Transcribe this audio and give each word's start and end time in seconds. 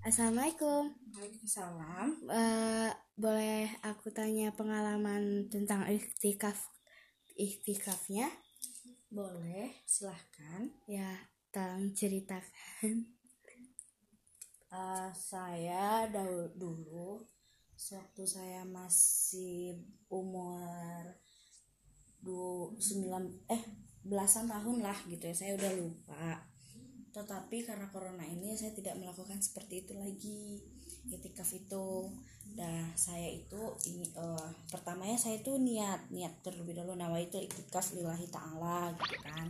Assalamualaikum. 0.00 0.96
Waalaikumsalam. 1.12 2.24
Eh, 2.32 2.90
boleh 3.20 3.68
aku 3.84 4.08
tanya 4.08 4.48
pengalaman 4.48 5.44
tentang 5.52 5.84
iktikaf 5.92 6.56
iktikafnya? 7.36 8.32
Boleh, 9.12 9.84
silahkan. 9.84 10.72
Ya, 10.88 11.28
tolong 11.52 11.92
ceritakan. 11.92 13.12
Uh, 14.72 15.12
saya 15.12 16.08
dahulu 16.08 16.48
dulu 16.56 17.08
sewaktu 17.76 18.24
saya 18.24 18.64
masih 18.64 19.84
umur 20.08 21.12
du 22.24 22.72
sembilan 22.80 23.28
eh 23.52 23.62
belasan 24.00 24.48
tahun 24.48 24.80
lah 24.80 24.96
gitu 25.10 25.28
ya 25.28 25.34
saya 25.36 25.52
udah 25.60 25.72
lupa 25.76 26.49
tetapi 27.10 27.66
karena 27.66 27.90
corona 27.90 28.22
ini 28.22 28.54
saya 28.54 28.70
tidak 28.70 28.94
melakukan 28.98 29.42
seperti 29.42 29.86
itu 29.86 29.92
lagi. 29.98 30.62
Itikaf 31.10 31.50
itu 31.56 32.06
dah 32.54 32.92
saya 32.98 33.30
itu 33.30 33.62
ini 33.88 34.04
uh, 34.18 34.50
pertamanya 34.68 35.16
saya 35.16 35.38
itu 35.40 35.56
niat 35.58 36.12
niat 36.12 36.44
terlebih 36.44 36.78
dahulu. 36.78 36.94
Nama 36.94 37.16
itu 37.18 37.40
itikaf 37.40 37.96
lillahi 37.96 38.30
ta'ala 38.30 38.94
gitu 38.94 39.16
kan. 39.26 39.46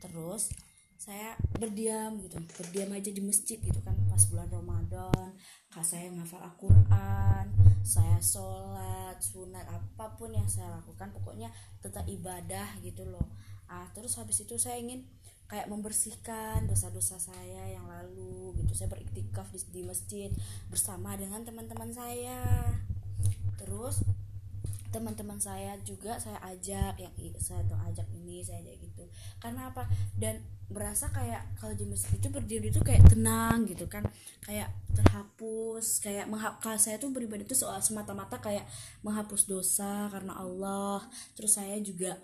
Terus 0.00 0.54
saya 0.96 1.36
berdiam 1.60 2.16
gitu 2.24 2.40
berdiam 2.56 2.88
aja 2.96 3.10
di 3.12 3.20
masjid 3.20 3.60
gitu 3.60 3.80
kan. 3.84 3.92
Pas 4.08 4.24
bulan 4.32 4.48
Ramadan 4.48 5.36
kak 5.68 5.84
saya 5.84 6.08
ngafal 6.14 6.40
Al-Quran 6.40 7.74
saya 7.84 8.16
sholat 8.16 9.20
sunat 9.20 9.68
apa 9.68 10.16
pun 10.16 10.32
yang 10.32 10.48
saya 10.48 10.80
lakukan 10.80 11.12
pokoknya 11.12 11.52
tetap 11.84 12.08
ibadah 12.08 12.80
gitu 12.80 13.04
loh. 13.04 13.28
Ah 13.68 13.84
terus 13.92 14.16
habis 14.16 14.40
itu 14.40 14.56
saya 14.56 14.80
ingin 14.80 15.04
kayak 15.46 15.68
membersihkan 15.68 16.64
dosa-dosa 16.66 17.20
saya 17.20 17.62
yang 17.68 17.84
lalu 17.86 18.56
gitu. 18.62 18.72
Saya 18.74 18.88
beriktikaf 18.90 19.48
di, 19.52 19.60
di 19.70 19.82
masjid 19.84 20.30
bersama 20.68 21.14
dengan 21.14 21.44
teman-teman 21.44 21.92
saya. 21.92 22.42
Terus 23.60 24.02
teman-teman 24.94 25.42
saya 25.42 25.74
juga 25.82 26.22
saya 26.22 26.38
ajak 26.54 26.94
yang 27.02 27.10
saya 27.42 27.66
tuh 27.66 27.74
ajak 27.82 28.06
ini 28.14 28.46
saya 28.46 28.62
ajak 28.62 28.78
gitu 28.78 29.02
karena 29.42 29.74
apa? 29.74 29.90
Dan 30.14 30.38
berasa 30.70 31.10
kayak 31.12 31.58
kalau 31.60 31.74
di 31.76 31.84
masjid 31.84 32.16
itu 32.16 32.30
berdiri 32.30 32.70
itu 32.70 32.80
kayak 32.80 33.04
tenang 33.10 33.66
gitu 33.66 33.90
kan. 33.90 34.06
Kayak 34.46 34.70
terhapus 34.94 35.98
kayak 35.98 36.30
menghapus 36.30 36.88
saya 36.88 36.96
tuh 36.96 37.10
beribadah 37.10 37.42
itu 37.42 37.58
semata-mata 37.58 38.38
kayak 38.38 38.64
menghapus 39.02 39.50
dosa 39.50 40.08
karena 40.08 40.38
Allah. 40.38 41.02
Terus 41.34 41.58
saya 41.58 41.76
juga 41.82 42.16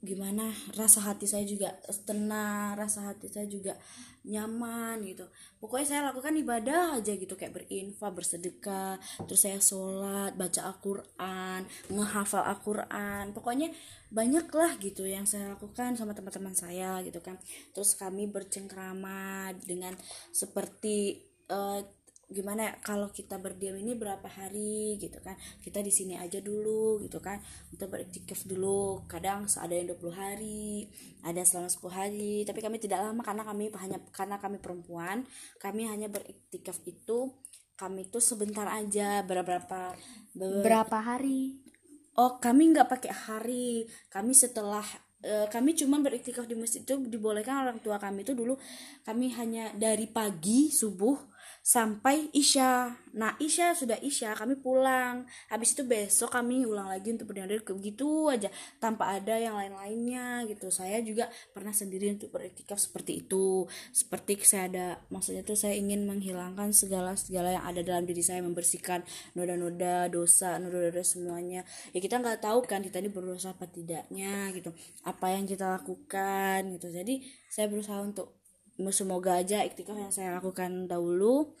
gimana 0.00 0.48
rasa 0.80 1.04
hati 1.04 1.28
saya 1.28 1.44
juga 1.44 1.76
tenang 2.08 2.72
rasa 2.72 3.12
hati 3.12 3.28
saya 3.28 3.44
juga 3.44 3.76
nyaman 4.24 5.00
gitu. 5.04 5.28
Pokoknya 5.60 5.86
saya 5.88 6.00
lakukan 6.08 6.32
ibadah 6.40 7.00
aja 7.00 7.12
gitu 7.16 7.36
kayak 7.36 7.56
berinfak 7.56 8.12
bersedekah 8.12 8.96
terus 9.24 9.40
saya 9.44 9.60
sholat 9.60 10.36
baca 10.36 10.60
Al-Quran 10.72 11.60
menghafal 11.92 12.44
Al-Quran. 12.48 13.36
Pokoknya 13.36 13.72
banyak 14.08 14.48
lah 14.50 14.72
gitu 14.80 15.04
yang 15.04 15.28
saya 15.28 15.52
lakukan 15.52 15.96
sama 15.96 16.16
teman-teman 16.16 16.56
saya 16.56 17.04
gitu 17.04 17.20
kan. 17.20 17.36
Terus 17.76 17.92
kami 17.96 18.28
bercengkrama 18.28 19.52
dengan 19.64 19.92
seperti 20.32 21.28
uh, 21.52 21.84
gimana 22.30 22.70
ya 22.70 22.72
kalau 22.78 23.10
kita 23.10 23.42
berdiam 23.42 23.74
ini 23.74 23.98
berapa 23.98 24.24
hari 24.24 24.96
gitu 25.02 25.18
kan 25.18 25.34
kita 25.60 25.82
di 25.82 25.90
sini 25.90 26.14
aja 26.14 26.38
dulu 26.38 27.02
gitu 27.02 27.18
kan 27.18 27.42
kita 27.74 27.90
beriktikaf 27.90 28.46
dulu 28.46 29.02
kadang 29.10 29.50
ada 29.50 29.74
yang 29.74 29.90
20 29.90 30.14
hari 30.14 30.86
ada 31.26 31.42
selama 31.42 31.66
10 31.66 31.90
hari 31.90 32.34
tapi 32.46 32.62
kami 32.62 32.78
tidak 32.78 33.02
lama 33.02 33.20
karena 33.26 33.42
kami 33.42 33.74
hanya 33.74 33.98
karena 34.14 34.38
kami 34.38 34.62
perempuan 34.62 35.26
kami 35.58 35.90
hanya 35.90 36.06
beriktikaf 36.06 36.78
itu 36.86 37.34
kami 37.74 38.06
tuh 38.12 38.20
sebentar 38.20 38.68
aja 38.68 39.24
berapa 39.24 39.96
berapa 40.36 40.98
hari? 41.00 41.64
Oh 42.12 42.36
kami 42.36 42.76
nggak 42.76 42.92
pakai 42.92 43.08
hari 43.08 43.88
kami 44.12 44.36
setelah 44.36 44.84
uh, 45.24 45.46
kami 45.48 45.72
cuma 45.72 45.96
beriktikaf 46.04 46.44
di 46.44 46.52
masjid 46.52 46.84
itu 46.84 47.00
dibolehkan 47.08 47.64
orang 47.64 47.80
tua 47.80 47.96
kami 47.96 48.20
itu 48.24 48.36
dulu 48.36 48.60
kami 49.04 49.32
hanya 49.32 49.72
dari 49.72 50.04
pagi 50.04 50.68
subuh 50.68 51.16
sampai 51.60 52.32
Isya. 52.32 52.94
Nah, 53.14 53.36
Isya 53.36 53.76
sudah 53.76 53.98
Isya, 54.00 54.34
kami 54.34 54.58
pulang. 54.58 55.28
Habis 55.52 55.76
itu 55.76 55.82
besok 55.86 56.32
kami 56.34 56.64
ulang 56.64 56.88
lagi 56.88 57.12
untuk 57.12 57.30
berdiri 57.30 57.60
gitu 57.60 58.32
aja 58.32 58.48
tanpa 58.80 59.14
ada 59.14 59.36
yang 59.36 59.54
lain-lainnya 59.54 60.48
gitu. 60.48 60.72
Saya 60.72 61.04
juga 61.04 61.28
pernah 61.52 61.70
sendiri 61.70 62.10
untuk 62.10 62.32
beriktikaf 62.32 62.80
seperti 62.80 63.26
itu. 63.26 63.68
Seperti 63.92 64.40
saya 64.42 64.64
ada 64.72 64.86
maksudnya 65.12 65.44
tuh 65.44 65.54
saya 65.54 65.76
ingin 65.76 66.08
menghilangkan 66.08 66.72
segala-segala 66.72 67.60
yang 67.60 67.64
ada 67.64 67.80
dalam 67.84 68.08
diri 68.08 68.24
saya, 68.24 68.40
membersihkan 68.40 69.04
noda-noda 69.36 70.08
dosa, 70.08 70.56
noda-noda 70.56 71.04
semuanya. 71.04 71.62
Ya 71.92 72.00
kita 72.00 72.18
nggak 72.18 72.42
tahu 72.42 72.64
kan 72.64 72.80
kita 72.80 72.98
ini 73.04 73.12
berdosa 73.12 73.52
apa 73.52 73.68
tidaknya 73.68 74.48
gitu. 74.56 74.72
Apa 75.04 75.36
yang 75.36 75.44
kita 75.44 75.78
lakukan 75.78 76.72
gitu. 76.78 76.88
Jadi 76.88 77.22
saya 77.50 77.68
berusaha 77.68 78.00
untuk 78.00 78.39
semoga 78.88 79.36
aja 79.36 79.60
iktikaf 79.60 80.00
yang 80.00 80.08
saya 80.08 80.40
lakukan 80.40 80.88
dahulu. 80.88 81.52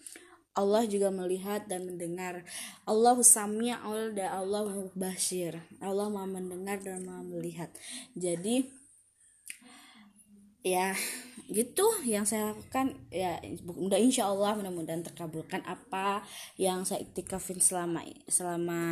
Allah 0.56 0.82
juga 0.88 1.14
melihat 1.14 1.68
dan 1.70 1.86
mendengar. 1.86 2.42
Allah 2.88 3.14
samia 3.22 3.78
Allah 3.86 4.10
dan 4.10 4.28
Allah 4.34 4.90
basir 4.98 5.54
Allah 5.78 6.10
mau 6.10 6.26
mendengar 6.26 6.82
dan 6.82 7.06
mau 7.06 7.22
melihat. 7.22 7.70
Jadi 8.18 8.66
ya 10.66 10.96
gitu 11.46 11.86
yang 12.02 12.26
saya 12.26 12.50
lakukan. 12.50 12.98
Ya 13.14 13.38
mudah 13.62 14.00
insya 14.00 14.26
Allah 14.26 14.58
mudah-mudahan 14.58 15.06
terkabulkan 15.06 15.62
apa 15.68 16.26
yang 16.58 16.82
saya 16.82 17.06
iktikafin 17.06 17.62
selama 17.62 18.02
selama 18.26 18.82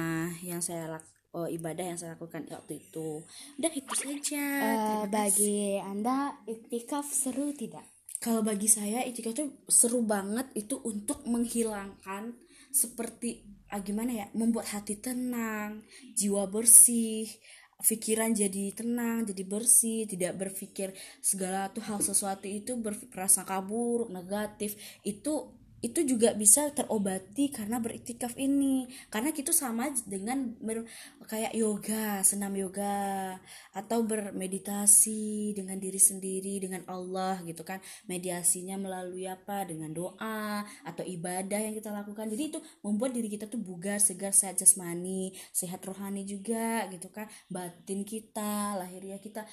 yang 0.47 0.63
saya 0.63 0.87
lakukan 0.95 1.17
oh, 1.35 1.49
ibadah 1.51 1.85
yang 1.85 1.99
saya 1.99 2.15
lakukan 2.15 2.47
waktu 2.55 2.81
itu. 2.81 3.27
Udah 3.59 3.73
itu 3.75 3.95
saja. 3.99 4.47
Uh, 4.63 5.05
bagi 5.11 5.83
anda 5.83 6.39
iktikaf 6.47 7.11
seru 7.11 7.51
tidak 7.53 7.98
kalau 8.19 8.43
bagi 8.43 8.67
saya 8.67 9.07
itikaf 9.07 9.35
itu 9.35 9.47
seru 9.71 10.03
banget 10.03 10.51
itu 10.59 10.79
untuk 10.83 11.23
menghilangkan 11.27 12.35
seperti 12.75 13.47
ah, 13.71 13.81
gimana 13.81 14.13
ya 14.13 14.27
membuat 14.35 14.75
hati 14.75 14.99
tenang 14.99 15.87
jiwa 16.19 16.51
bersih 16.51 17.31
pikiran 17.79 18.35
jadi 18.35 18.75
tenang 18.75 19.23
jadi 19.23 19.43
bersih 19.47 20.11
tidak 20.11 20.35
berpikir 20.35 20.91
segala 21.23 21.71
tuh 21.71 21.87
hal 21.87 22.03
sesuatu 22.03 22.51
itu 22.51 22.75
berperasaan 22.75 23.47
kabur 23.47 24.11
negatif 24.11 24.75
itu 25.07 25.55
itu 25.79 26.03
juga 26.03 26.35
bisa 26.35 26.69
terobati 26.75 27.55
karena 27.55 27.79
beriktikaf 27.79 28.35
ini. 28.35 28.91
Karena 29.09 29.31
kita 29.31 29.55
sama 29.55 29.91
dengan 30.07 30.59
ber, 30.59 30.83
kayak 31.31 31.55
yoga 31.55 32.23
senam 32.27 32.55
yoga 32.59 33.39
atau 33.71 34.03
bermeditasi 34.03 35.55
dengan 35.55 35.79
diri 35.79 36.01
sendiri 36.03 36.59
dengan 36.59 36.83
Allah 36.91 37.39
gitu 37.47 37.63
kan. 37.63 37.79
Mediasinya 38.11 38.75
melalui 38.75 39.31
apa? 39.31 39.63
Dengan 39.63 39.95
doa 39.95 40.67
atau 40.83 41.05
ibadah 41.07 41.61
yang 41.63 41.75
kita 41.79 41.95
lakukan. 41.95 42.27
Jadi 42.27 42.43
itu 42.55 42.59
membuat 42.83 43.15
diri 43.15 43.31
kita 43.31 43.47
tuh 43.47 43.63
bugar 43.63 44.03
segar 44.03 44.35
sehat 44.35 44.59
jasmani 44.59 45.31
sehat 45.55 45.83
rohani 45.87 46.27
juga 46.27 46.87
gitu 46.91 47.09
kan. 47.15 47.31
Batin 47.47 48.03
kita 48.03 48.75
lahiriah 48.79 49.23
kita. 49.23 49.47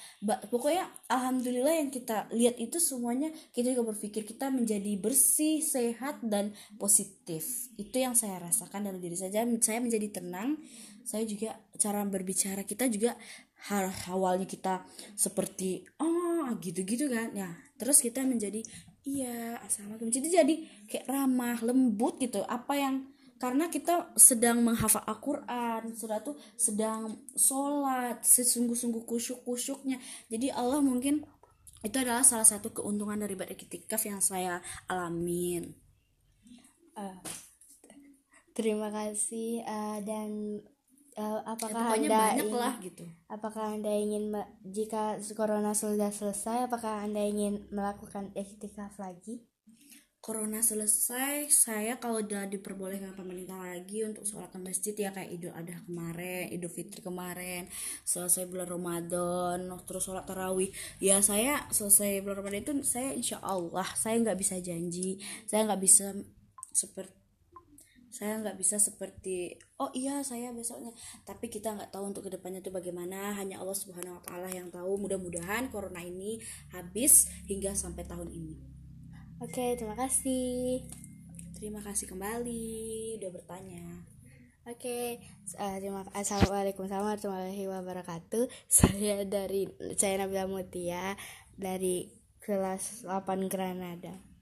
Pokoknya 0.50 0.90
alhamdulillah 1.06 1.86
yang 1.86 1.90
kita 1.94 2.26
lihat 2.34 2.58
itu 2.58 2.82
semuanya 2.82 3.30
kita 3.54 3.72
juga 3.72 3.94
berpikir 3.94 4.26
kita 4.26 4.50
menjadi 4.50 4.98
bersih 4.98 5.62
sehat 5.62 6.15
sehat 6.16 6.24
dan 6.24 6.56
positif. 6.80 7.68
Itu 7.76 8.00
yang 8.00 8.16
saya 8.16 8.40
rasakan 8.40 8.88
dalam 8.88 9.00
diri 9.00 9.16
saya. 9.16 9.44
Saya 9.60 9.80
menjadi 9.80 10.20
tenang. 10.20 10.56
Saya 11.04 11.28
juga 11.28 11.60
cara 11.76 12.02
berbicara 12.08 12.64
kita 12.64 12.88
juga 12.88 13.14
hal 13.68 13.92
awalnya 14.10 14.48
kita 14.48 14.82
seperti 15.14 15.84
oh 16.00 16.48
gitu-gitu 16.58 17.12
kan. 17.12 17.36
Ya 17.36 17.52
terus 17.76 18.00
kita 18.00 18.24
menjadi 18.24 18.64
iya 19.04 19.60
assalamualaikum. 19.60 20.10
Jadi 20.10 20.28
jadi 20.32 20.54
kayak 20.88 21.06
ramah 21.06 21.60
lembut 21.60 22.16
gitu. 22.18 22.42
Apa 22.48 22.74
yang 22.74 23.06
karena 23.36 23.68
kita 23.68 24.16
sedang 24.16 24.64
menghafal 24.64 25.04
Al-Quran 25.04 25.92
sudah 25.92 26.24
tuh 26.24 26.40
sedang 26.56 27.20
sholat 27.36 28.24
sesungguh-sungguh 28.24 29.04
kusyuk-kusyuknya 29.04 30.00
jadi 30.32 30.56
Allah 30.56 30.80
mungkin 30.80 31.20
itu 31.84 31.96
adalah 32.00 32.24
salah 32.24 32.48
satu 32.48 32.72
keuntungan 32.72 33.20
dari 33.20 33.36
berikitikaf 33.36 34.00
yang 34.08 34.24
saya 34.24 34.64
alamin 34.88 35.85
uh, 36.96 37.18
terima 38.56 38.88
kasih 38.88 39.62
uh, 39.68 40.00
dan 40.02 40.60
uh, 41.20 41.40
apakah 41.44 41.96
ya, 41.96 42.08
anda 42.08 42.16
banyak 42.16 42.48
ingin, 42.48 42.56
lah 42.56 42.74
gitu. 42.80 43.04
apakah 43.28 43.64
anda 43.76 43.92
ingin 43.92 44.32
jika 44.64 45.20
corona 45.36 45.72
sudah 45.76 46.12
selesai 46.12 46.68
apakah 46.68 47.04
anda 47.04 47.20
ingin 47.20 47.68
melakukan 47.72 48.32
iktikaf 48.36 48.96
lagi? 49.00 49.44
Corona 50.26 50.58
selesai 50.58 51.54
saya 51.54 52.02
kalau 52.02 52.18
udah 52.18 52.50
diperbolehkan 52.50 53.14
pemerintah 53.14 53.62
lagi 53.62 54.02
untuk 54.02 54.26
sholat 54.26 54.50
ke 54.50 54.58
masjid 54.58 54.90
ya 54.90 55.14
kayak 55.14 55.30
idul 55.38 55.54
adha 55.54 55.78
kemarin 55.86 56.50
idul 56.50 56.66
fitri 56.66 56.98
kemarin 56.98 57.70
selesai 58.02 58.50
bulan 58.50 58.66
ramadan 58.66 59.70
terus 59.86 60.02
sholat 60.02 60.26
tarawih. 60.26 60.74
Ya 60.98 61.22
saya 61.22 61.70
selesai 61.70 62.26
bulan 62.26 62.42
ramadan 62.42 62.58
itu 62.58 62.74
saya 62.82 63.14
insya 63.14 63.38
Allah 63.38 63.86
saya 63.94 64.18
nggak 64.18 64.34
bisa 64.34 64.58
janji 64.58 65.22
saya 65.46 65.62
nggak 65.62 65.82
bisa 65.86 66.10
seperti 66.76 67.26
saya 68.16 68.40
nggak 68.40 68.56
bisa 68.56 68.80
seperti 68.80 69.60
oh 69.76 69.92
iya 69.92 70.24
saya 70.24 70.48
besoknya. 70.54 70.88
Tapi 71.28 71.52
kita 71.52 71.76
nggak 71.76 71.92
tahu 71.92 72.16
untuk 72.16 72.24
ke 72.24 72.30
depannya 72.32 72.64
itu 72.64 72.72
bagaimana. 72.72 73.36
Hanya 73.36 73.60
Allah 73.60 73.76
subhanahu 73.76 74.16
wa 74.16 74.22
taala 74.24 74.48
yang 74.48 74.72
tahu. 74.72 74.96
Mudah-mudahan 74.96 75.68
corona 75.68 76.00
ini 76.00 76.40
habis 76.72 77.28
hingga 77.44 77.76
sampai 77.76 78.08
tahun 78.08 78.32
ini. 78.32 78.56
Oke 79.44 79.76
terima 79.76 79.92
kasih. 80.00 80.80
Terima 81.60 81.84
kasih 81.84 82.08
kembali. 82.08 83.20
Udah 83.20 83.30
bertanya. 83.32 83.84
Oke, 84.66 85.22
uh, 85.62 85.78
terima 85.78 86.02
Assalamualaikum 86.10 86.90
warahmatullahi 86.90 87.70
wabarakatuh. 87.70 88.50
Saya 88.66 89.22
dari 89.22 89.70
saya 89.94 90.26
Nabila 90.26 90.50
Mutia 90.50 91.14
dari 91.54 92.10
kelas 92.42 93.06
8 93.06 93.46
Granada. 93.46 94.35